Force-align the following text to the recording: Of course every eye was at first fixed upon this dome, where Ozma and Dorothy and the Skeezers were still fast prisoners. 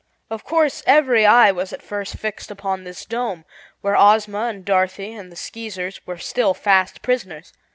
Of 0.31 0.43
course 0.43 0.81
every 0.87 1.27
eye 1.27 1.51
was 1.51 1.71
at 1.71 1.83
first 1.83 2.17
fixed 2.17 2.49
upon 2.49 2.85
this 2.85 3.05
dome, 3.05 3.45
where 3.81 3.95
Ozma 3.95 4.45
and 4.45 4.65
Dorothy 4.65 5.13
and 5.13 5.31
the 5.31 5.35
Skeezers 5.35 5.99
were 6.07 6.17
still 6.17 6.55
fast 6.55 7.03
prisoners. 7.03 7.53